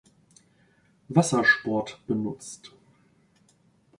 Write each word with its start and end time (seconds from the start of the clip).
Wassersport- 1.09 1.99
benutzt. 2.07 2.73